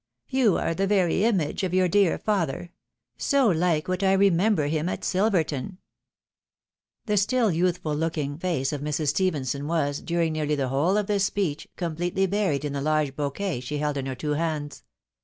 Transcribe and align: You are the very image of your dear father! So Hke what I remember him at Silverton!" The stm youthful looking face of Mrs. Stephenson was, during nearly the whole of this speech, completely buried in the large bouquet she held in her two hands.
You 0.29 0.57
are 0.57 0.73
the 0.73 0.87
very 0.87 1.23
image 1.25 1.61
of 1.61 1.75
your 1.75 1.87
dear 1.87 2.17
father! 2.17 2.71
So 3.19 3.49
Hke 3.49 3.87
what 3.87 4.01
I 4.01 4.13
remember 4.13 4.65
him 4.65 4.89
at 4.89 5.03
Silverton!" 5.03 5.77
The 7.05 7.13
stm 7.13 7.53
youthful 7.53 7.93
looking 7.95 8.39
face 8.39 8.73
of 8.73 8.81
Mrs. 8.81 9.09
Stephenson 9.09 9.67
was, 9.67 10.01
during 10.01 10.33
nearly 10.33 10.55
the 10.55 10.69
whole 10.69 10.97
of 10.97 11.05
this 11.05 11.25
speech, 11.25 11.67
completely 11.75 12.25
buried 12.25 12.65
in 12.65 12.73
the 12.73 12.81
large 12.81 13.15
bouquet 13.15 13.59
she 13.59 13.77
held 13.77 13.95
in 13.95 14.07
her 14.07 14.15
two 14.15 14.31
hands. 14.33 14.83